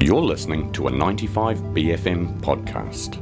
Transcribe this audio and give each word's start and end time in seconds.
You're 0.00 0.22
listening 0.22 0.70
to 0.74 0.86
a 0.86 0.92
95BFM 0.92 2.40
podcast. 2.40 3.16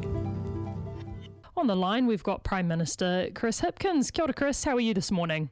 On 1.56 1.66
the 1.66 1.74
line, 1.74 2.06
we've 2.06 2.22
got 2.22 2.44
Prime 2.44 2.68
Minister 2.68 3.30
Chris 3.34 3.62
Hipkins. 3.62 4.12
Kia 4.12 4.24
ora, 4.24 4.34
Chris. 4.34 4.62
How 4.62 4.76
are 4.76 4.80
you 4.80 4.92
this 4.92 5.10
morning? 5.10 5.48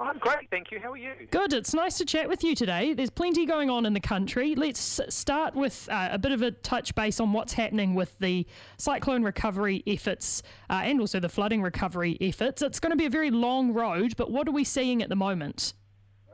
I'm 0.00 0.18
great, 0.18 0.50
thank 0.50 0.72
you. 0.72 0.80
How 0.80 0.90
are 0.90 0.96
you? 0.96 1.12
Good. 1.30 1.52
It's 1.52 1.72
nice 1.72 1.96
to 1.98 2.04
chat 2.04 2.28
with 2.28 2.42
you 2.42 2.56
today. 2.56 2.94
There's 2.94 3.10
plenty 3.10 3.46
going 3.46 3.70
on 3.70 3.86
in 3.86 3.92
the 3.92 4.00
country. 4.00 4.56
Let's 4.56 5.00
start 5.08 5.54
with 5.54 5.88
uh, 5.88 6.08
a 6.10 6.18
bit 6.18 6.32
of 6.32 6.42
a 6.42 6.50
touch 6.50 6.96
base 6.96 7.20
on 7.20 7.32
what's 7.32 7.52
happening 7.52 7.94
with 7.94 8.18
the 8.18 8.44
cyclone 8.76 9.22
recovery 9.22 9.84
efforts 9.86 10.42
uh, 10.68 10.80
and 10.82 10.98
also 11.00 11.20
the 11.20 11.28
flooding 11.28 11.62
recovery 11.62 12.18
efforts. 12.20 12.60
It's 12.60 12.80
going 12.80 12.90
to 12.90 12.96
be 12.96 13.06
a 13.06 13.10
very 13.10 13.30
long 13.30 13.72
road, 13.72 14.16
but 14.16 14.32
what 14.32 14.48
are 14.48 14.52
we 14.52 14.64
seeing 14.64 15.00
at 15.00 15.10
the 15.10 15.16
moment? 15.16 15.74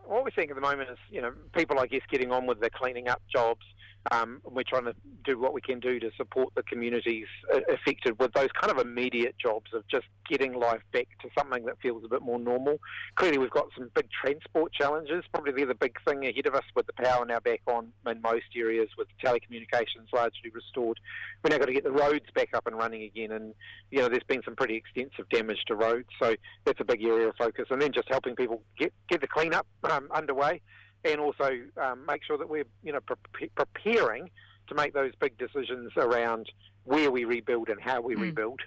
What 0.07 0.25
we're 0.25 0.31
seeing 0.35 0.49
at 0.49 0.57
the 0.57 0.63
moment 0.63 0.89
is, 0.89 0.99
you 1.11 1.21
know, 1.21 1.33
people, 1.55 1.79
I 1.79 1.87
guess, 1.87 2.03
getting 2.11 2.33
on 2.33 2.47
with 2.47 2.61
their 2.61 2.71
cleaning 2.71 3.09
up 3.09 3.21
jobs, 3.31 3.65
um, 4.11 4.41
we're 4.45 4.65
trying 4.65 4.85
to 4.85 4.95
do 5.25 5.39
what 5.39 5.55
we 5.55 5.61
can 5.61 5.79
do 5.79 6.01
to 6.01 6.11
support 6.17 6.53
the 6.55 6.63
communities 6.65 7.27
uh, 7.55 7.61
affected 7.73 8.19
with 8.19 8.33
those 8.33 8.49
kind 8.61 8.73
of 8.73 8.85
immediate 8.85 9.37
jobs 9.39 9.71
of 9.73 9.87
just 9.89 10.07
getting 10.29 10.55
life 10.55 10.83
back 10.93 11.09
to 11.21 11.29
something 11.39 11.65
that 11.67 11.77
feels 11.81 12.05
a 12.05 12.09
bit 12.09 12.23
more 12.23 12.39
normal. 12.39 12.79
Clearly, 13.15 13.39
we've 13.39 13.51
got 13.51 13.69
some 13.77 13.91
big 13.95 14.09
transport 14.11 14.73
challenges. 14.73 15.25
Probably 15.33 15.53
they're 15.53 15.67
the 15.67 15.75
big 15.75 15.97
thing 16.07 16.27
ahead 16.27 16.47
of 16.47 16.55
us 16.55 16.65
with 16.75 16.87
the 16.87 16.93
power 16.95 17.25
now 17.25 17.39
back 17.39 17.61
on 17.67 17.93
in 18.07 18.21
most 18.21 18.47
areas, 18.57 18.89
with 18.99 19.07
telecommunications 19.25 20.13
largely 20.13 20.51
restored. 20.53 20.99
We're 21.43 21.51
now 21.51 21.59
got 21.59 21.67
to 21.67 21.73
get 21.73 21.85
the 21.85 21.93
roads 21.93 22.27
back 22.35 22.49
up 22.55 22.67
and 22.67 22.77
running 22.77 23.03
again, 23.05 23.31
and 23.31 23.55
you 23.91 24.01
know 24.01 24.09
there's 24.09 24.25
been 24.25 24.43
some 24.45 24.57
pretty 24.57 24.75
extensive 24.75 25.29
damage 25.29 25.63
to 25.69 25.77
roads, 25.77 26.09
so 26.21 26.35
that's 26.65 26.81
a 26.81 26.85
big 26.85 27.05
area 27.05 27.29
of 27.29 27.37
focus. 27.37 27.67
And 27.71 27.81
then 27.81 27.93
just 27.93 28.09
helping 28.09 28.35
people 28.35 28.63
get 28.79 28.93
get 29.09 29.21
the 29.21 29.29
cleanup 29.29 29.67
um, 29.85 30.09
underway 30.13 30.61
and 31.05 31.21
also 31.21 31.59
um, 31.77 32.05
make 32.07 32.25
sure 32.25 32.39
that 32.39 32.49
we're 32.49 32.65
you 32.83 32.93
know 32.93 33.01
pre- 33.33 33.49
preparing 33.55 34.31
to 34.69 34.75
make 34.75 34.95
those 34.95 35.13
big 35.21 35.37
decisions 35.39 35.93
around 35.97 36.51
where 36.85 37.11
we 37.11 37.25
rebuild 37.25 37.69
and 37.69 37.81
how 37.81 38.01
we 38.01 38.15
mm. 38.15 38.23
rebuild. 38.23 38.61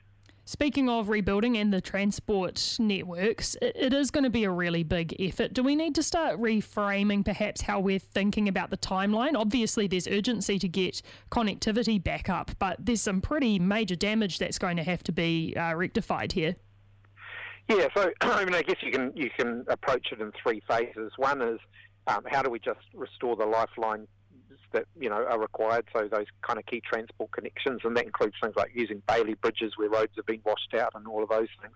Speaking 0.48 0.90
of 0.90 1.10
rebuilding 1.10 1.58
and 1.58 1.74
the 1.74 1.82
transport 1.82 2.78
networks, 2.78 3.58
it 3.64 3.96
is 3.96 4.12
going 4.12 4.26
to 4.26 4.30
be 4.30 4.44
a 4.44 4.52
really 4.52 4.84
big 4.84 5.16
effort. 5.20 5.54
Do 5.54 5.64
we 5.64 5.76
need 5.76 5.96
to 5.96 6.04
start 6.04 6.40
reframing 6.40 7.26
perhaps 7.26 7.62
how 7.62 7.80
we're 7.80 7.98
thinking 7.98 8.48
about 8.48 8.70
the 8.70 8.78
timeline? 8.78 9.36
Obviously, 9.36 9.88
there's 9.88 10.08
urgency 10.08 10.60
to 10.60 10.68
get 10.68 11.02
connectivity 11.32 12.02
back 12.02 12.30
up, 12.30 12.52
but 12.60 12.78
there's 12.80 13.02
some 13.02 13.22
pretty 13.22 13.58
major 13.58 13.96
damage 13.96 14.38
that's 14.38 14.60
going 14.60 14.78
to 14.78 14.84
have 14.84 15.02
to 15.06 15.12
be 15.12 15.56
uh, 15.58 15.74
rectified 15.74 16.32
here. 16.32 16.56
Yeah, 17.68 17.88
so 17.96 18.12
I 18.22 18.46
mean, 18.46 18.54
I 18.54 18.62
guess 18.62 18.78
you 18.84 18.92
can 18.92 19.14
you 19.16 19.32
can 19.36 19.66
approach 19.68 20.12
it 20.12 20.22
in 20.22 20.32
three 20.44 20.62
phases. 20.68 21.12
One 21.18 21.42
is 21.42 21.60
um, 22.08 22.24
how 22.28 22.42
do 22.42 22.50
we 22.50 22.60
just 22.60 22.80
restore 22.94 23.36
the 23.36 23.46
lifelines 23.46 24.08
that 24.74 24.86
you 25.00 25.10
know 25.10 25.26
are 25.26 25.40
required? 25.40 25.86
So 25.94 26.08
those 26.08 26.28
kind 26.42 26.60
of 26.60 26.66
key 26.66 26.82
transport 26.82 27.32
connections, 27.32 27.82
and 27.84 27.96
that 27.98 28.06
includes 28.06 28.36
things 28.42 28.56
like 28.56 28.72
using 28.74 29.02
Bailey 29.08 29.36
bridges 29.36 29.74
where 29.78 29.90
roads 29.90 30.14
have 30.16 30.26
been 30.26 30.42
washed 30.46 30.74
out 30.74 30.92
and 30.96 31.08
all 31.08 31.24
of 31.24 31.30
those 31.30 31.48
things. 31.62 31.76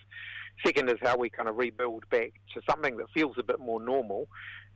Second 0.66 0.90
is 0.90 0.98
how 1.02 1.18
we 1.18 1.30
kind 1.30 1.50
of 1.50 1.58
rebuild 1.58 2.10
back 2.10 2.34
to 2.54 2.62
something 2.70 2.98
that 2.98 3.08
feels 3.14 3.36
a 3.38 3.44
bit 3.44 3.60
more 3.60 3.80
normal, 3.80 4.28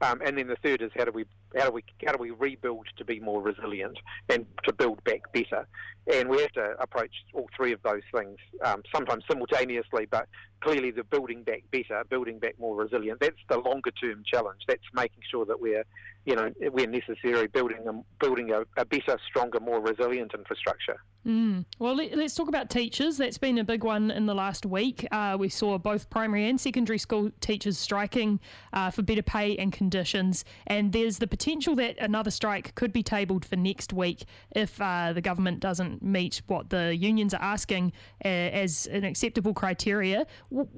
um, 0.02 0.21
and 0.25 0.38
then 0.38 0.47
the 0.47 0.57
third 0.57 0.81
is 0.81 0.91
how 0.95 1.05
do 1.05 1.11
we 1.11 1.25
how 1.57 1.67
do 1.67 1.71
we 1.71 1.83
how 2.05 2.11
do 2.11 2.17
we 2.17 2.31
rebuild 2.31 2.88
to 2.97 3.05
be 3.05 3.19
more 3.19 3.41
resilient 3.41 3.97
and 4.29 4.45
to 4.66 4.73
build 4.73 5.03
back 5.03 5.31
better? 5.33 5.67
And 6.13 6.27
we 6.27 6.41
have 6.41 6.51
to 6.53 6.75
approach 6.79 7.13
all 7.33 7.47
three 7.55 7.71
of 7.71 7.81
those 7.83 8.01
things 8.13 8.38
um, 8.66 8.83
sometimes 8.94 9.23
simultaneously, 9.29 10.05
but 10.09 10.27
clearly 10.59 10.91
the 10.91 11.03
building 11.05 11.44
back 11.44 11.63
better, 11.71 12.03
building 12.09 12.39
back 12.39 12.59
more 12.59 12.75
resilient. 12.75 13.19
That's 13.21 13.38
the 13.49 13.59
longer 13.59 13.91
term 13.91 14.23
challenge. 14.25 14.61
That's 14.67 14.83
making 14.94 15.23
sure 15.29 15.45
that 15.45 15.61
we're 15.61 15.85
you 16.25 16.35
know 16.35 16.49
where 16.71 16.88
necessary 16.88 17.47
building 17.47 17.85
a, 17.88 18.23
building 18.23 18.51
a, 18.51 18.61
a 18.77 18.85
better, 18.85 19.17
stronger, 19.27 19.59
more 19.59 19.81
resilient 19.81 20.33
infrastructure. 20.33 20.97
Mm. 21.25 21.66
Well, 21.79 21.95
let, 21.95 22.13
us 22.13 22.35
talk 22.35 22.49
about 22.49 22.69
teachers. 22.69 23.17
That's 23.17 23.38
been 23.38 23.57
a 23.57 23.63
big 23.63 23.83
one 23.83 24.11
in 24.11 24.25
the 24.25 24.35
last 24.35 24.66
week. 24.66 25.07
Uh, 25.11 25.38
we 25.39 25.47
saw 25.47 25.62
both 25.79 26.09
primary 26.09 26.47
and 26.50 26.59
secondary 26.59 26.97
school 26.97 27.31
teachers 27.40 27.78
striking 27.78 28.40
uh, 28.74 28.91
for 28.91 29.01
better 29.01 29.22
pay 29.22 29.56
and 29.57 29.72
conditions, 29.72 30.46
and 30.68 30.91
there's 30.91 31.19
the 31.19 31.28
potential 31.28 31.75
that 31.75 31.97
another 32.00 32.31
strike 32.31 32.75
could 32.75 32.91
be 32.91 33.03
tabled 33.03 33.46
for 33.46 33.56
next 33.56 33.94
week 33.94 34.25
if 34.56 34.79
uh, 34.81 35.13
the 35.13 35.22
government 35.22 35.59
doesn't 35.59 36.03
meet 36.03 36.41
what 36.47 36.69
the 36.69 36.96
unions 36.96 37.34
are 37.34 37.41
asking 37.41 37.91
uh, 38.25 38.28
as 38.28 38.88
an 38.88 39.03
acceptable 39.03 39.53
criteria. 39.53 40.25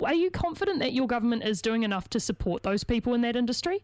Are 0.03 0.13
you 0.13 0.29
confident 0.31 0.79
that 0.79 0.93
your 0.93 1.07
government 1.07 1.43
is 1.43 1.61
doing 1.61 1.83
enough 1.83 2.09
to 2.09 2.19
support 2.19 2.63
those 2.63 2.83
people 2.83 3.13
in 3.13 3.21
that 3.21 3.35
industry? 3.35 3.83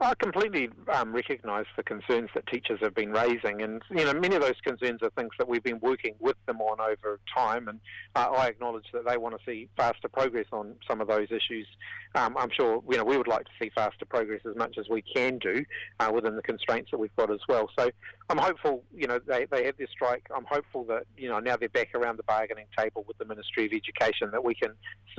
I 0.00 0.14
completely 0.14 0.70
um, 0.92 1.12
recognise 1.12 1.66
the 1.76 1.82
concerns 1.82 2.30
that 2.34 2.46
teachers 2.46 2.78
have 2.82 2.94
been 2.94 3.10
raising, 3.10 3.62
and 3.62 3.82
you 3.90 4.04
know 4.04 4.14
many 4.14 4.36
of 4.36 4.42
those 4.42 4.60
concerns 4.62 5.02
are 5.02 5.10
things 5.10 5.30
that 5.38 5.48
we've 5.48 5.62
been 5.62 5.80
working 5.80 6.14
with 6.20 6.36
them 6.46 6.60
on 6.60 6.80
over 6.80 7.18
time, 7.36 7.66
and 7.66 7.80
uh, 8.14 8.30
I 8.30 8.46
acknowledge 8.46 8.86
that 8.92 9.04
they 9.08 9.16
want 9.16 9.36
to 9.36 9.44
see 9.44 9.68
faster 9.76 10.08
progress 10.08 10.46
on 10.52 10.76
some 10.88 11.00
of 11.00 11.08
those 11.08 11.26
issues. 11.30 11.66
Um, 12.14 12.36
I'm 12.38 12.50
sure 12.50 12.80
you 12.88 12.96
know 12.96 13.04
we 13.04 13.18
would 13.18 13.26
like 13.26 13.44
to 13.46 13.50
see 13.60 13.70
faster 13.74 14.04
progress 14.04 14.40
as 14.48 14.54
much 14.54 14.78
as 14.78 14.88
we 14.88 15.02
can 15.02 15.38
do 15.38 15.64
uh, 15.98 16.12
within 16.14 16.36
the 16.36 16.42
constraints 16.42 16.92
that 16.92 16.98
we've 16.98 17.16
got 17.16 17.32
as 17.32 17.40
well. 17.48 17.68
So 17.76 17.90
I'm 18.30 18.38
hopeful, 18.38 18.84
you 18.94 19.06
know, 19.06 19.18
they 19.18 19.46
they 19.50 19.64
had 19.64 19.78
this 19.78 19.88
strike. 19.90 20.26
I'm 20.34 20.44
hopeful 20.44 20.84
that 20.84 21.04
you 21.16 21.28
know 21.28 21.38
now 21.38 21.56
they're 21.56 21.70
back 21.70 21.94
around 21.94 22.18
the 22.18 22.24
bargaining 22.24 22.66
table 22.76 23.04
with 23.08 23.16
the 23.16 23.24
Ministry 23.24 23.64
of 23.66 23.72
Education 23.72 24.30
that 24.32 24.44
we 24.44 24.54
can 24.54 24.72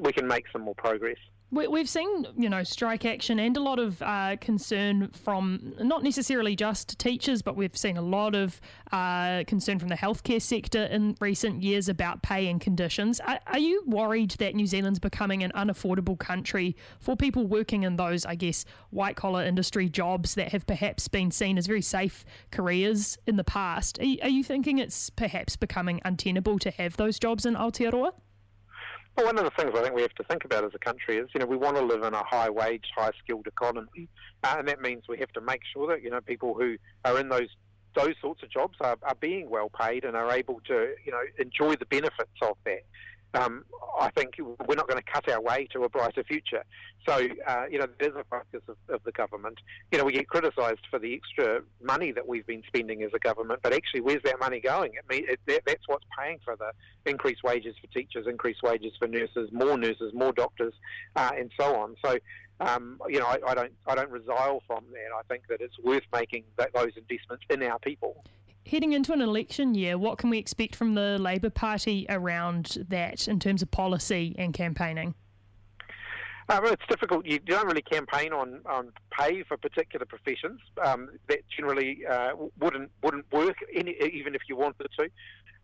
we 0.03 0.13
can 0.13 0.27
make 0.27 0.45
some 0.51 0.61
more 0.61 0.75
progress. 0.75 1.17
We've 1.51 1.89
seen, 1.89 2.27
you 2.37 2.47
know, 2.47 2.61
strike 2.61 3.05
action 3.05 3.39
and 3.39 3.57
a 3.57 3.59
lot 3.59 3.79
of 3.79 3.99
uh, 4.03 4.35
concern 4.39 5.07
from 5.07 5.73
not 5.79 6.03
necessarily 6.03 6.55
just 6.55 6.99
teachers, 6.99 7.41
but 7.41 7.55
we've 7.55 7.75
seen 7.75 7.97
a 7.97 8.03
lot 8.03 8.35
of 8.35 8.61
uh, 8.91 9.43
concern 9.47 9.79
from 9.79 9.89
the 9.89 9.95
healthcare 9.95 10.39
sector 10.39 10.83
in 10.83 11.17
recent 11.19 11.63
years 11.63 11.89
about 11.89 12.21
pay 12.21 12.47
and 12.47 12.61
conditions. 12.61 13.19
Are, 13.21 13.39
are, 13.47 13.57
you 13.57 13.81
worried 13.87 14.29
that 14.37 14.53
New 14.53 14.67
Zealand's 14.67 14.99
becoming 14.99 15.41
an 15.41 15.51
unaffordable 15.55 16.19
country 16.19 16.75
for 16.99 17.15
people 17.15 17.47
working 17.47 17.81
in 17.81 17.95
those, 17.95 18.27
I 18.27 18.35
guess, 18.35 18.63
white 18.91 19.15
collar 19.15 19.43
industry 19.43 19.89
jobs 19.89 20.35
that 20.35 20.49
have 20.49 20.67
perhaps 20.67 21.07
been 21.07 21.31
seen 21.31 21.57
as 21.57 21.65
very 21.65 21.81
safe 21.81 22.25
careers 22.51 22.98
in 23.27 23.35
the 23.37 23.43
past? 23.43 23.99
Are, 23.99 24.15
are 24.23 24.29
you 24.29 24.43
thinking 24.43 24.77
it's 24.77 25.09
perhaps 25.09 25.55
becoming 25.55 26.01
untenable 26.05 26.59
to 26.59 26.71
have 26.71 26.97
those 26.97 27.19
jobs 27.19 27.45
in 27.45 27.55
Aotearoa? 27.55 28.11
Well, 29.15 29.25
one 29.25 29.37
of 29.37 29.43
the 29.43 29.51
things 29.51 29.71
I 29.75 29.81
think 29.81 29.95
we 29.95 30.01
have 30.01 30.13
to 30.15 30.23
think 30.23 30.45
about 30.45 30.63
as 30.63 30.71
a 30.73 30.79
country 30.79 31.17
is, 31.17 31.27
you 31.33 31.39
know, 31.39 31.45
we 31.45 31.57
want 31.57 31.75
to 31.75 31.83
live 31.83 32.03
in 32.03 32.13
a 32.13 32.23
high 32.23 32.49
wage, 32.49 32.85
high 32.95 33.11
skilled 33.21 33.47
economy, 33.47 34.07
uh, 34.43 34.55
and 34.59 34.67
that 34.67 34.81
means 34.81 35.03
we 35.09 35.17
have 35.17 35.31
to 35.33 35.41
make 35.41 35.61
sure 35.73 35.87
that, 35.87 36.01
you 36.03 36.09
know, 36.09 36.21
people 36.21 36.53
who 36.53 36.77
are 37.05 37.19
in 37.19 37.29
those 37.29 37.49
those 37.95 38.13
sorts 38.21 38.43
of 38.43 38.51
jobs 38.51 38.77
are, 38.81 38.97
are 39.01 39.15
being 39.15 39.49
well 39.49 39.69
paid 39.69 40.05
and 40.05 40.15
are 40.15 40.31
able 40.31 40.61
to, 40.67 40.93
you 41.03 41.11
know, 41.11 41.21
enjoy 41.39 41.75
the 41.75 41.87
benefits 41.87 42.29
of 42.41 42.55
that 42.63 42.83
um, 43.33 43.65
I 43.99 44.09
think 44.11 44.35
we're 44.39 44.75
not 44.75 44.87
going 44.87 45.01
to 45.01 45.11
cut 45.11 45.29
our 45.29 45.41
way 45.41 45.67
to 45.73 45.83
a 45.83 45.89
brighter 45.89 46.23
future. 46.23 46.63
So, 47.07 47.27
uh, 47.47 47.65
you 47.69 47.79
know, 47.79 47.87
there's 47.99 48.15
a 48.15 48.23
focus 48.29 48.61
of, 48.67 48.77
of, 48.89 49.03
the 49.03 49.11
government. 49.11 49.59
You 49.91 49.97
know, 49.97 50.05
we 50.05 50.13
get 50.13 50.27
criticised 50.27 50.81
for 50.89 50.99
the 50.99 51.13
extra 51.13 51.61
money 51.81 52.11
that 52.11 52.27
we've 52.27 52.45
been 52.45 52.63
spending 52.67 53.03
as 53.03 53.11
a 53.13 53.19
government, 53.19 53.61
but 53.63 53.73
actually, 53.73 54.01
where's 54.01 54.21
that 54.23 54.39
money 54.39 54.59
going? 54.59 54.93
I 54.97 55.13
mean, 55.13 55.25
it, 55.27 55.39
that, 55.47 55.61
that's 55.65 55.87
what's 55.87 56.05
paying 56.17 56.39
for 56.43 56.55
the 56.55 56.71
increased 57.09 57.43
wages 57.43 57.75
for 57.79 57.87
teachers, 57.87 58.27
increased 58.27 58.63
wages 58.63 58.93
for 58.97 59.07
nurses, 59.07 59.49
more 59.51 59.77
nurses, 59.77 60.13
more 60.13 60.33
doctors, 60.33 60.73
uh, 61.15 61.31
and 61.37 61.51
so 61.59 61.75
on. 61.75 61.95
So, 62.03 62.17
um, 62.59 62.99
you 63.07 63.19
know, 63.19 63.27
I, 63.27 63.37
I, 63.47 63.55
don't, 63.55 63.71
I 63.87 63.95
don't 63.95 64.11
resile 64.11 64.59
from 64.67 64.83
that. 64.91 65.15
I 65.17 65.21
think 65.29 65.43
that 65.49 65.61
it's 65.61 65.79
worth 65.79 66.03
making 66.13 66.43
that, 66.57 66.73
those 66.73 66.91
investments 66.97 67.45
in 67.49 67.63
our 67.63 67.79
people 67.79 68.23
heading 68.69 68.93
into 68.93 69.11
an 69.11 69.21
election 69.21 69.73
year, 69.75 69.97
what 69.97 70.17
can 70.17 70.29
we 70.29 70.37
expect 70.37 70.75
from 70.75 70.93
the 70.93 71.17
Labour 71.17 71.49
Party 71.49 72.05
around 72.07 72.77
that 72.89 73.27
in 73.27 73.39
terms 73.39 73.61
of 73.61 73.71
policy 73.71 74.35
and 74.37 74.53
campaigning? 74.53 75.15
Uh, 76.47 76.59
well, 76.63 76.73
it's 76.73 76.85
difficult. 76.89 77.25
You 77.25 77.37
don't 77.39 77.67
really 77.67 77.83
campaign 77.83 78.33
on, 78.33 78.61
on 78.65 78.91
pay 79.11 79.43
for 79.43 79.55
particular 79.57 80.05
professions. 80.05 80.59
Um, 80.83 81.09
that 81.27 81.39
generally 81.55 81.99
uh, 82.09 82.31
wouldn't 82.59 82.89
wouldn't 83.03 83.31
work 83.31 83.57
any, 83.73 83.95
even 84.11 84.33
if 84.33 84.41
you 84.49 84.55
wanted 84.55 84.87
to. 84.97 85.09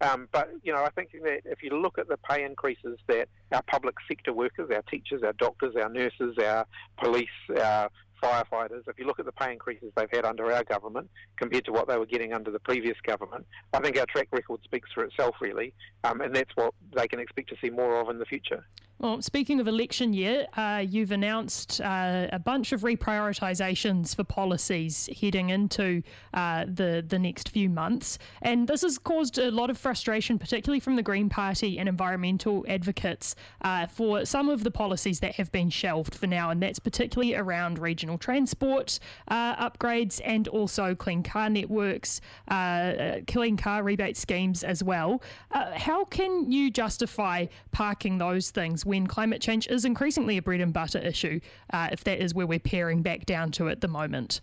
Um, 0.01 0.27
but 0.31 0.49
you 0.61 0.71
know, 0.73 0.83
I 0.83 0.89
think 0.89 1.11
that 1.23 1.39
if 1.45 1.63
you 1.63 1.71
look 1.71 1.97
at 1.97 2.07
the 2.07 2.17
pay 2.17 2.43
increases 2.43 2.99
that 3.07 3.29
our 3.51 3.63
public 3.63 3.95
sector 4.07 4.31
workers, 4.31 4.69
our 4.71 4.83
teachers, 4.83 5.23
our 5.23 5.33
doctors, 5.33 5.75
our 5.75 5.89
nurses, 5.89 6.37
our 6.37 6.67
police, 7.01 7.27
our 7.59 7.89
firefighters, 8.25 8.87
if 8.87 8.97
you 8.97 9.05
look 9.05 9.19
at 9.19 9.25
the 9.25 9.31
pay 9.31 9.51
increases 9.53 9.91
they've 9.95 10.09
had 10.11 10.25
under 10.25 10.51
our 10.51 10.63
government 10.63 11.09
compared 11.37 11.65
to 11.65 11.71
what 11.71 11.87
they 11.87 11.97
were 11.97 12.05
getting 12.05 12.33
under 12.33 12.51
the 12.51 12.59
previous 12.59 12.97
government, 13.01 13.45
I 13.73 13.79
think 13.79 13.97
our 13.99 14.05
track 14.07 14.27
record 14.31 14.61
speaks 14.63 14.89
for 14.93 15.03
itself, 15.03 15.35
really, 15.39 15.73
um, 16.03 16.21
and 16.21 16.35
that's 16.35 16.55
what 16.55 16.73
they 16.95 17.07
can 17.07 17.19
expect 17.19 17.49
to 17.49 17.55
see 17.61 17.69
more 17.69 17.99
of 17.99 18.09
in 18.09 18.17
the 18.17 18.25
future. 18.25 18.65
Well, 18.97 19.21
speaking 19.21 19.59
of 19.59 19.67
election 19.67 20.13
year, 20.13 20.47
uh, 20.55 20.85
you've 20.87 21.11
announced 21.11 21.81
uh, 21.81 22.27
a 22.31 22.39
bunch 22.39 22.71
of 22.71 22.81
reprioritisations 22.81 24.15
for 24.15 24.23
policies 24.23 25.09
heading 25.19 25.49
into 25.49 26.01
uh, 26.33 26.63
the 26.65 27.03
the 27.05 27.19
next 27.19 27.49
few 27.49 27.69
months, 27.69 28.17
and 28.41 28.69
this 28.69 28.83
has 28.83 28.97
caused 28.97 29.37
a 29.37 29.51
lot 29.51 29.69
of 29.69 29.77
frustration, 29.77 30.39
particularly 30.39 30.79
from 30.79 30.95
the 30.95 31.03
Green 31.03 31.27
Party 31.27 31.77
and 31.77 31.89
environmental 31.89 32.65
advocates, 32.69 33.35
uh, 33.63 33.85
for 33.87 34.23
some 34.23 34.47
of 34.47 34.63
the 34.63 34.71
policies 34.71 35.19
that 35.19 35.35
have 35.35 35.51
been 35.51 35.69
shelved 35.69 36.15
for 36.15 36.27
now, 36.27 36.49
and 36.49 36.63
that's 36.63 36.79
particularly 36.79 37.35
around 37.35 37.77
regional 37.77 38.17
transport 38.17 38.99
uh, 39.27 39.69
upgrades 39.69 40.21
and 40.23 40.47
also 40.47 40.95
clean 40.95 41.21
car 41.21 41.49
networks, 41.49 42.21
uh, 42.47 43.17
clean 43.27 43.57
car 43.57 43.83
rebate 43.83 44.15
schemes 44.15 44.63
as 44.63 44.81
well. 44.81 45.21
how 45.51 46.05
can 46.05 46.49
you 46.49 46.71
justify 46.71 47.45
parking 47.73 48.19
those 48.19 48.51
things? 48.51 48.84
When 48.85 49.07
climate 49.07 49.41
change 49.41 49.67
is 49.67 49.83
increasingly 49.83 50.37
a 50.37 50.41
bread 50.41 50.61
and 50.61 50.71
butter 50.71 50.99
issue, 50.99 51.39
uh, 51.73 51.89
if 51.91 52.03
that 52.03 52.19
is 52.19 52.33
where 52.33 52.47
we're 52.47 52.59
paring 52.59 53.01
back 53.01 53.25
down 53.25 53.51
to 53.51 53.67
at 53.69 53.81
the 53.81 53.87
moment. 53.87 54.41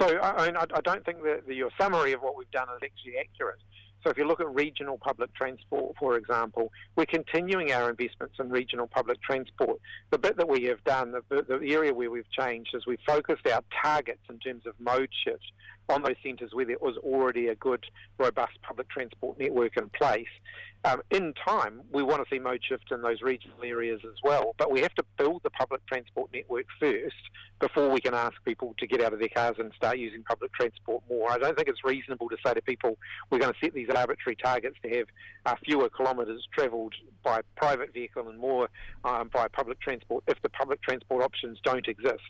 So 0.00 0.18
I, 0.18 0.48
I 0.48 0.80
don't 0.82 1.04
think 1.06 1.22
that 1.22 1.42
your 1.48 1.70
summary 1.80 2.12
of 2.12 2.20
what 2.20 2.36
we've 2.36 2.50
done 2.50 2.68
is 2.76 2.82
actually 2.82 3.14
accurate. 3.18 3.60
So 4.04 4.10
if 4.10 4.18
you 4.18 4.26
look 4.26 4.40
at 4.40 4.54
regional 4.54 4.98
public 4.98 5.34
transport, 5.34 5.96
for 5.98 6.16
example, 6.16 6.70
we're 6.94 7.06
continuing 7.06 7.72
our 7.72 7.90
investments 7.90 8.36
in 8.38 8.50
regional 8.50 8.86
public 8.86 9.20
transport. 9.22 9.80
The 10.10 10.18
bit 10.18 10.36
that 10.36 10.48
we 10.48 10.64
have 10.64 10.84
done, 10.84 11.12
the, 11.12 11.42
the 11.42 11.72
area 11.72 11.92
where 11.92 12.10
we've 12.10 12.30
changed, 12.30 12.70
is 12.74 12.86
we've 12.86 13.00
focused 13.06 13.48
our 13.48 13.62
targets 13.82 14.20
in 14.30 14.38
terms 14.38 14.64
of 14.64 14.74
mode 14.78 15.08
shift 15.24 15.42
on 15.88 16.02
those 16.02 16.14
centres 16.22 16.50
where 16.52 16.66
there 16.66 16.76
was 16.80 16.96
already 16.98 17.48
a 17.48 17.56
good, 17.56 17.84
robust 18.18 18.52
public 18.62 18.88
transport 18.90 19.40
network 19.40 19.76
in 19.76 19.88
place. 19.88 20.26
Um, 20.86 21.02
in 21.10 21.34
time, 21.44 21.80
we 21.90 22.04
want 22.04 22.22
to 22.22 22.32
see 22.32 22.38
mode 22.38 22.60
shift 22.62 22.92
in 22.92 23.02
those 23.02 23.20
regional 23.20 23.58
areas 23.64 24.00
as 24.04 24.14
well, 24.22 24.54
but 24.56 24.70
we 24.70 24.82
have 24.82 24.94
to 24.94 25.04
build 25.18 25.42
the 25.42 25.50
public 25.50 25.84
transport 25.88 26.30
network 26.32 26.66
first 26.78 27.16
before 27.58 27.90
we 27.90 28.00
can 28.00 28.14
ask 28.14 28.34
people 28.44 28.72
to 28.78 28.86
get 28.86 29.00
out 29.00 29.12
of 29.12 29.18
their 29.18 29.30
cars 29.30 29.56
and 29.58 29.72
start 29.74 29.98
using 29.98 30.22
public 30.22 30.52
transport 30.52 31.02
more. 31.08 31.32
I 31.32 31.38
don't 31.38 31.56
think 31.56 31.68
it's 31.68 31.82
reasonable 31.82 32.28
to 32.28 32.36
say 32.44 32.54
to 32.54 32.62
people 32.62 32.98
we're 33.30 33.40
going 33.40 33.52
to 33.52 33.58
set 33.60 33.74
these 33.74 33.88
arbitrary 33.88 34.36
targets 34.36 34.76
to 34.82 34.96
have 34.96 35.06
uh, 35.46 35.54
fewer 35.64 35.88
kilometres 35.88 36.46
travelled 36.52 36.94
by 37.24 37.40
private 37.56 37.92
vehicle 37.92 38.28
and 38.28 38.38
more 38.38 38.68
um, 39.04 39.28
by 39.32 39.48
public 39.48 39.80
transport 39.80 40.22
if 40.28 40.40
the 40.42 40.50
public 40.50 40.82
transport 40.82 41.24
options 41.24 41.58
don't 41.64 41.88
exist. 41.88 42.20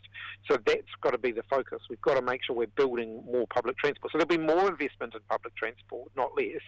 So 0.49 0.57
that's 0.65 0.87
got 1.01 1.11
to 1.11 1.19
be 1.19 1.31
the 1.31 1.43
focus. 1.49 1.81
We've 1.89 2.01
got 2.01 2.15
to 2.15 2.23
make 2.23 2.41
sure 2.43 2.55
we're 2.55 2.67
building 2.67 3.21
more 3.29 3.45
public 3.53 3.77
transport. 3.77 4.13
So 4.13 4.17
there'll 4.17 4.27
be 4.27 4.37
more 4.37 4.67
investment 4.67 5.13
in 5.13 5.19
public 5.29 5.55
transport, 5.57 6.09
not 6.15 6.31
less. 6.35 6.61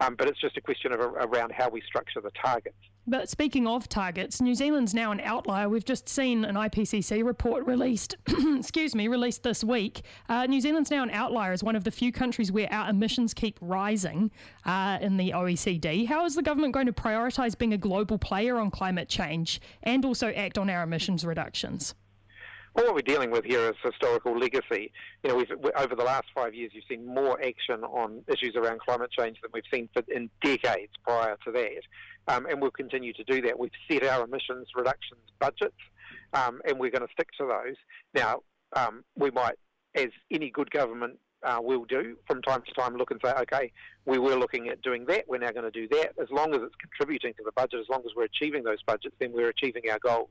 Um, 0.00 0.14
but 0.16 0.28
it's 0.28 0.40
just 0.40 0.56
a 0.56 0.60
question 0.60 0.92
of 0.92 1.00
around 1.28 1.52
how 1.52 1.68
we 1.68 1.80
structure 1.82 2.20
the 2.20 2.30
targets. 2.42 2.76
But 3.06 3.30
speaking 3.30 3.66
of 3.66 3.88
targets, 3.88 4.38
New 4.38 4.54
Zealand's 4.54 4.92
now 4.92 5.12
an 5.12 5.20
outlier. 5.20 5.70
We've 5.70 5.84
just 5.84 6.10
seen 6.10 6.44
an 6.44 6.56
IPCC 6.56 7.24
report 7.24 7.66
released, 7.66 8.16
excuse 8.58 8.94
me, 8.94 9.08
released 9.08 9.42
this 9.42 9.64
week. 9.64 10.02
Uh, 10.28 10.44
New 10.44 10.60
Zealand's 10.60 10.90
now 10.90 11.02
an 11.02 11.10
outlier 11.10 11.52
as 11.52 11.64
one 11.64 11.74
of 11.74 11.84
the 11.84 11.90
few 11.90 12.12
countries 12.12 12.52
where 12.52 12.70
our 12.70 12.90
emissions 12.90 13.32
keep 13.32 13.58
rising 13.62 14.30
uh, 14.66 14.98
in 15.00 15.16
the 15.16 15.30
OECD. 15.30 16.06
How 16.06 16.26
is 16.26 16.34
the 16.34 16.42
government 16.42 16.74
going 16.74 16.84
to 16.84 16.92
prioritise 16.92 17.56
being 17.56 17.72
a 17.72 17.78
global 17.78 18.18
player 18.18 18.58
on 18.58 18.70
climate 18.70 19.08
change 19.08 19.62
and 19.82 20.04
also 20.04 20.28
act 20.32 20.58
on 20.58 20.68
our 20.68 20.82
emissions 20.82 21.24
reductions? 21.24 21.94
What 22.74 22.94
we're 22.94 23.00
dealing 23.02 23.30
with 23.30 23.44
here 23.44 23.70
is 23.70 23.76
historical 23.82 24.38
legacy. 24.38 24.92
You 25.22 25.30
know, 25.30 25.36
we've, 25.36 25.50
over 25.76 25.94
the 25.94 26.04
last 26.04 26.26
five 26.34 26.54
years, 26.54 26.70
you've 26.74 26.84
seen 26.88 27.06
more 27.06 27.42
action 27.42 27.82
on 27.84 28.22
issues 28.28 28.54
around 28.56 28.80
climate 28.80 29.10
change 29.10 29.38
than 29.42 29.50
we've 29.52 29.64
seen 29.72 29.88
for, 29.92 30.02
in 30.08 30.30
decades 30.42 30.92
prior 31.02 31.36
to 31.44 31.52
that, 31.52 32.34
um, 32.34 32.46
and 32.46 32.60
we'll 32.60 32.70
continue 32.70 33.12
to 33.14 33.24
do 33.24 33.40
that. 33.42 33.58
We've 33.58 33.70
set 33.90 34.04
our 34.04 34.24
emissions 34.24 34.68
reductions 34.74 35.20
budgets, 35.40 35.76
um, 36.34 36.60
and 36.66 36.78
we're 36.78 36.90
going 36.90 37.06
to 37.06 37.12
stick 37.12 37.28
to 37.38 37.46
those. 37.46 37.76
Now, 38.14 38.40
um, 38.76 39.04
we 39.16 39.30
might, 39.30 39.56
as 39.94 40.08
any 40.30 40.50
good 40.50 40.70
government 40.70 41.18
uh, 41.42 41.58
will 41.60 41.84
do 41.84 42.16
from 42.26 42.42
time 42.42 42.62
to 42.66 42.74
time 42.74 42.96
look 42.96 43.10
and 43.10 43.20
say, 43.24 43.32
okay, 43.40 43.72
we 44.04 44.18
were 44.18 44.34
looking 44.34 44.68
at 44.68 44.82
doing 44.82 45.06
that, 45.06 45.24
we're 45.28 45.38
now 45.38 45.50
going 45.50 45.70
to 45.70 45.70
do 45.70 45.88
that. 45.88 46.12
As 46.20 46.28
long 46.30 46.54
as 46.54 46.60
it's 46.62 46.74
contributing 46.76 47.32
to 47.34 47.42
the 47.44 47.52
budget, 47.52 47.80
as 47.80 47.88
long 47.88 48.02
as 48.04 48.12
we're 48.16 48.24
achieving 48.24 48.62
those 48.64 48.82
budgets, 48.86 49.14
then 49.18 49.32
we're 49.32 49.48
achieving 49.48 49.82
our 49.90 49.98
goals. 49.98 50.30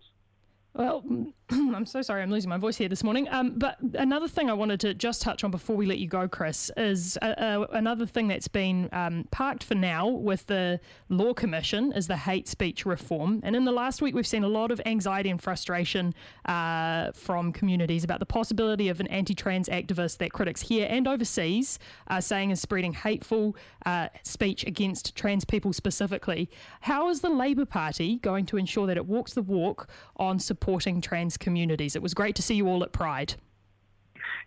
Well, 0.77 1.03
I'm 1.50 1.88
so 1.88 2.03
sorry, 2.03 2.21
I'm 2.21 2.29
losing 2.29 2.51
my 2.51 2.57
voice 2.57 2.77
here 2.77 2.88
this 2.88 3.03
morning. 3.03 3.27
Um, 3.31 3.53
but 3.57 3.77
another 3.95 4.27
thing 4.27 4.47
I 4.47 4.53
wanted 4.53 4.79
to 4.81 4.94
just 4.94 5.24
touch 5.24 5.44
on 5.44 5.50
before 5.50 5.75
we 5.75 5.88
let 5.88 5.97
you 5.97 6.07
go, 6.07 6.27
Chris, 6.27 6.69
is 6.77 7.18
uh, 7.24 7.25
uh, 7.25 7.65
another 7.71 8.06
thing 8.06 8.27
that's 8.27 8.47
been 8.47 8.88
um, 8.91 9.25
parked 9.31 9.63
for 9.63 9.74
now 9.74 10.07
with 10.07 10.45
the 10.45 10.79
Law 11.09 11.33
Commission 11.33 11.94
is 11.94 12.06
the 12.06 12.18
hate 12.18 12.47
speech 12.47 12.85
reform. 12.85 13.39
And 13.44 13.56
in 13.56 13.65
the 13.65 13.71
last 13.71 14.03
week, 14.03 14.13
we've 14.13 14.27
seen 14.27 14.44
a 14.44 14.47
lot 14.47 14.69
of 14.69 14.79
anxiety 14.85 15.31
and 15.31 15.41
frustration 15.41 16.13
uh, 16.45 17.12
from 17.13 17.51
communities 17.53 18.03
about 18.03 18.19
the 18.19 18.27
possibility 18.27 18.89
of 18.89 19.00
an 19.00 19.07
anti 19.07 19.33
trans 19.33 19.68
activist 19.69 20.19
that 20.19 20.31
critics 20.31 20.62
here 20.62 20.85
and 20.88 21.07
overseas 21.07 21.79
are 22.07 22.21
saying 22.21 22.51
is 22.51 22.62
spreading 22.62 22.94
hateful 22.94 23.56
uh, 23.88 24.09
speech 24.21 24.63
against 24.65 25.15
trans 25.15 25.44
people 25.44 25.74
specifically. 25.74 26.51
How 26.81 27.09
is 27.09 27.21
the 27.21 27.29
Labour 27.29 27.65
Party 27.65 28.18
going 28.18 28.45
to 28.45 28.57
ensure 28.57 28.85
that 28.85 28.97
it 28.97 29.07
walks 29.07 29.33
the 29.33 29.41
walk 29.41 29.89
on 30.18 30.38
support? 30.38 30.66
Supporting 30.67 30.99
trans 30.99 31.37
communities. 31.37 31.95
It 31.95 32.01
was 32.01 32.13
great 32.13 32.35
to 32.35 32.41
see 32.41 32.55
you 32.55 32.67
all 32.67 32.83
at 32.83 32.91
Pride. 32.91 33.35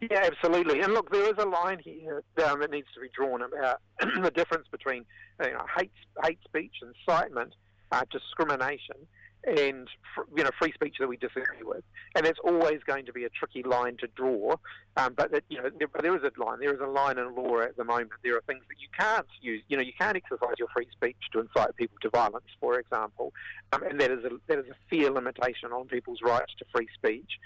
Yeah, 0.03 0.21
absolutely. 0.23 0.83
And 0.83 0.93
look, 0.93 1.11
there 1.11 1.25
is 1.25 1.39
a 1.39 1.47
line 1.47 1.79
here 1.79 2.23
um, 2.45 2.61
that 2.61 2.71
needs 2.71 2.89
to 2.93 3.01
be 3.01 3.09
drawn 3.17 3.41
about 3.41 3.81
the 4.23 4.31
difference 4.31 4.69
between 4.71 5.07
you 5.43 5.53
know, 5.53 5.65
hate, 5.79 5.91
hate 6.23 6.39
speech, 6.45 6.75
incitement, 6.83 7.55
uh, 7.91 8.03
discrimination, 8.11 8.97
and 9.45 9.89
you 10.37 10.45
know 10.45 10.51
free 10.59 10.73
speech 10.73 10.97
that 11.01 11.09
we 11.09 11.17
disagree 11.17 11.63
with, 11.63 11.83
and 12.15 12.27
that's 12.27 12.39
always 12.45 12.81
going 12.87 13.07
to 13.07 13.13
be 13.13 13.25
a 13.25 13.29
tricky 13.31 13.63
line 13.63 13.97
to 13.99 14.07
draw. 14.09 14.55
Um, 14.97 15.15
but 15.17 15.33
that, 15.33 15.45
you 15.49 15.63
know 15.63 15.71
there, 15.79 15.89
there 16.01 16.17
is 16.17 16.23
a 16.23 16.43
line. 16.43 16.61
There 16.61 16.75
is 16.75 16.81
a 16.81 16.87
line 16.87 17.19
in 17.19 17.35
law 17.35 17.61
at 17.61 17.77
the 17.77 17.85
moment. 17.85 18.11
There 18.23 18.37
are 18.37 18.43
things 18.43 18.63
that 18.69 18.81
you 18.81 18.89
can't 18.99 19.27
use. 19.41 19.63
You 19.69 19.77
know 19.77 19.83
you 19.83 19.93
can't 19.99 20.17
exercise 20.17 20.55
your 20.59 20.69
free 20.69 20.89
speech 20.93 21.17
to 21.33 21.41
incite 21.41 21.75
people 21.77 21.97
to 22.03 22.11
violence, 22.11 22.47
for 22.61 22.79
example, 22.79 23.33
um, 23.73 23.83
and 23.83 24.01
that 24.01 24.11
is 24.11 24.25
a 24.25 24.31
that 24.49 24.59
is 24.59 24.67
a 24.71 24.77
fair 24.91 25.11
limitation 25.11 25.73
on 25.73 25.87
people's 25.87 26.21
rights 26.23 26.53
to 26.59 26.65
free 26.75 26.89
speech. 26.95 27.39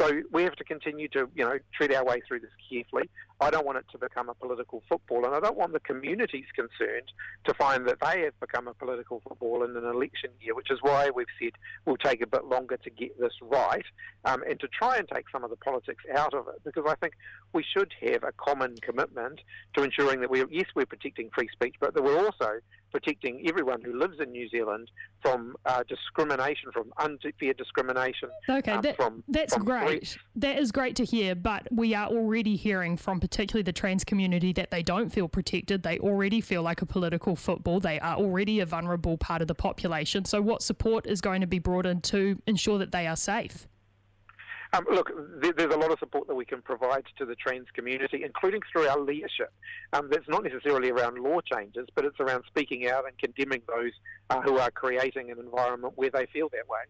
So 0.00 0.22
we 0.32 0.42
have 0.44 0.56
to 0.56 0.64
continue 0.64 1.08
to 1.08 1.28
you 1.34 1.44
know 1.44 1.58
tread 1.74 1.92
our 1.92 2.04
way 2.04 2.22
through 2.26 2.40
this 2.40 2.50
carefully. 2.70 3.10
I 3.42 3.50
don't 3.50 3.66
want 3.66 3.78
it 3.78 3.86
to 3.92 3.98
become 3.98 4.28
a 4.28 4.34
political 4.34 4.82
football, 4.88 5.26
and 5.26 5.34
I 5.34 5.40
don't 5.40 5.56
want 5.56 5.72
the 5.72 5.80
communities 5.80 6.46
concerned 6.54 7.10
to 7.44 7.54
find 7.54 7.86
that 7.88 7.98
they 8.00 8.20
have 8.22 8.38
become 8.40 8.68
a 8.68 8.74
political 8.74 9.20
football 9.26 9.64
in 9.64 9.76
an 9.76 9.84
election 9.84 10.30
year, 10.40 10.54
which 10.54 10.70
is 10.70 10.78
why 10.80 11.10
we've 11.14 11.26
said 11.40 11.52
we'll 11.84 11.96
take 11.96 12.22
a 12.22 12.26
bit 12.26 12.44
longer 12.44 12.76
to 12.76 12.90
get 12.90 13.18
this 13.20 13.32
right 13.42 13.84
um, 14.24 14.42
and 14.48 14.60
to 14.60 14.68
try 14.68 14.96
and 14.96 15.08
take 15.08 15.28
some 15.30 15.42
of 15.42 15.50
the 15.50 15.56
politics 15.56 16.04
out 16.16 16.34
of 16.34 16.46
it, 16.48 16.62
because 16.64 16.84
I 16.86 16.94
think 16.96 17.14
we 17.52 17.64
should 17.64 17.92
have 18.00 18.22
a 18.22 18.32
common 18.32 18.76
commitment 18.80 19.40
to 19.74 19.82
ensuring 19.82 20.20
that 20.20 20.30
we, 20.30 20.44
yes, 20.50 20.66
we're 20.76 20.86
protecting 20.86 21.28
free 21.34 21.48
speech, 21.52 21.74
but 21.80 21.94
that 21.94 22.02
we're 22.02 22.24
also 22.24 22.60
protecting 22.92 23.42
everyone 23.48 23.82
who 23.82 23.98
lives 23.98 24.18
in 24.20 24.30
New 24.30 24.48
Zealand 24.48 24.90
from 25.20 25.56
uh, 25.64 25.82
discrimination, 25.88 26.70
from 26.72 26.92
unfair 26.98 27.54
discrimination. 27.54 28.28
Okay, 28.48 28.72
um, 28.72 28.82
that, 28.82 28.96
from, 28.96 29.24
that's 29.28 29.54
from 29.54 29.64
great. 29.64 29.88
Threats. 29.88 30.18
That 30.36 30.58
is 30.58 30.70
great 30.70 30.94
to 30.96 31.04
hear, 31.04 31.34
but 31.34 31.66
we 31.72 31.94
are 31.94 32.08
already 32.08 32.56
hearing 32.56 32.96
from 32.96 33.18
particularly 33.18 33.62
the 33.62 33.72
trans 33.72 34.04
community 34.04 34.52
that 34.52 34.70
they 34.70 34.82
don't 34.82 35.10
feel 35.10 35.28
protected. 35.28 35.82
They 35.82 35.98
already 35.98 36.40
feel 36.40 36.62
like 36.62 36.82
a 36.82 36.86
political 36.86 37.34
football. 37.34 37.80
They 37.80 37.98
are 38.00 38.16
already 38.16 38.60
a 38.60 38.66
vulnerable 38.66 39.16
part 39.16 39.42
of 39.42 39.48
the 39.48 39.54
population. 39.54 40.24
So, 40.24 40.40
what 40.42 40.62
support 40.62 41.06
is 41.06 41.20
going 41.20 41.40
to 41.40 41.46
be 41.46 41.58
brought 41.58 41.86
in 41.86 42.00
to 42.02 42.38
ensure 42.46 42.78
that 42.78 42.92
they 42.92 43.06
are 43.06 43.16
safe? 43.16 43.66
Um, 44.74 44.86
look, 44.90 45.10
there, 45.40 45.52
there's 45.52 45.74
a 45.74 45.76
lot 45.76 45.90
of 45.90 45.98
support 45.98 46.28
that 46.28 46.34
we 46.34 46.46
can 46.46 46.62
provide 46.62 47.04
to 47.18 47.26
the 47.26 47.34
trans 47.34 47.66
community, 47.74 48.22
including 48.24 48.60
through 48.72 48.88
our 48.88 48.98
leadership. 48.98 49.52
Um, 49.92 50.08
that's 50.10 50.28
not 50.28 50.44
necessarily 50.44 50.90
around 50.90 51.18
law 51.18 51.40
changes, 51.40 51.86
but 51.94 52.06
it's 52.06 52.18
around 52.20 52.44
speaking 52.46 52.88
out 52.88 53.04
and 53.06 53.16
condemning 53.18 53.62
those 53.68 53.92
uh, 54.30 54.40
who 54.40 54.58
are 54.58 54.70
creating 54.70 55.30
an 55.30 55.38
environment 55.38 55.92
where 55.96 56.10
they 56.10 56.26
feel 56.32 56.48
that 56.50 56.68
way. 56.68 56.80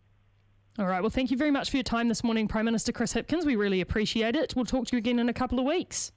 All 0.78 0.86
right. 0.86 1.00
Well, 1.00 1.10
thank 1.10 1.30
you 1.30 1.36
very 1.36 1.50
much 1.50 1.70
for 1.70 1.76
your 1.76 1.84
time 1.84 2.08
this 2.08 2.24
morning, 2.24 2.48
Prime 2.48 2.64
Minister 2.64 2.92
Chris 2.92 3.12
Hipkins. 3.12 3.44
We 3.44 3.56
really 3.56 3.80
appreciate 3.80 4.36
it. 4.36 4.54
We'll 4.56 4.64
talk 4.64 4.86
to 4.86 4.92
you 4.92 4.98
again 4.98 5.18
in 5.18 5.28
a 5.28 5.34
couple 5.34 5.58
of 5.58 5.64
weeks. 5.64 6.12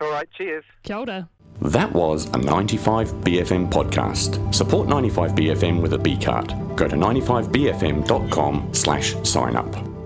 All 0.00 0.10
right. 0.10 0.28
Cheers. 0.36 0.64
Kia 0.84 0.96
ora. 0.96 1.28
That 1.62 1.92
was 1.92 2.26
a 2.26 2.38
95BFM 2.38 3.72
podcast. 3.72 4.54
Support 4.54 4.88
95BFM 4.88 5.82
with 5.82 5.94
a 5.94 5.98
B 5.98 6.16
card. 6.16 6.54
Go 6.76 6.86
to 6.86 6.94
95BFM.com 6.94 8.68
slash 8.72 9.16
sign 9.24 9.56
up. 9.56 9.97